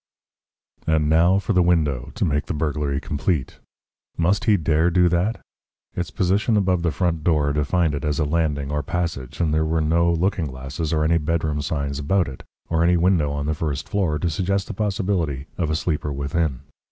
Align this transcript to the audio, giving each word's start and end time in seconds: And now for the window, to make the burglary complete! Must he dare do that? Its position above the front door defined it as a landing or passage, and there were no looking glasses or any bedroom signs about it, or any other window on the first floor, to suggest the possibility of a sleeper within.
And 0.87 1.09
now 1.11 1.37
for 1.37 1.53
the 1.53 1.61
window, 1.61 2.11
to 2.15 2.25
make 2.25 2.47
the 2.47 2.55
burglary 2.55 2.99
complete! 2.99 3.59
Must 4.17 4.45
he 4.45 4.57
dare 4.57 4.89
do 4.89 5.07
that? 5.09 5.39
Its 5.93 6.09
position 6.09 6.57
above 6.57 6.81
the 6.81 6.89
front 6.89 7.23
door 7.23 7.53
defined 7.53 7.93
it 7.93 8.03
as 8.03 8.17
a 8.17 8.25
landing 8.25 8.71
or 8.71 8.81
passage, 8.81 9.39
and 9.39 9.53
there 9.53 9.63
were 9.63 9.79
no 9.79 10.11
looking 10.11 10.47
glasses 10.47 10.91
or 10.91 11.03
any 11.03 11.19
bedroom 11.19 11.61
signs 11.61 11.99
about 11.99 12.27
it, 12.27 12.41
or 12.67 12.83
any 12.83 12.93
other 12.93 13.01
window 13.01 13.31
on 13.31 13.45
the 13.45 13.53
first 13.53 13.87
floor, 13.87 14.17
to 14.17 14.29
suggest 14.31 14.65
the 14.65 14.73
possibility 14.73 15.45
of 15.55 15.69
a 15.69 15.75
sleeper 15.75 16.11
within. 16.11 16.61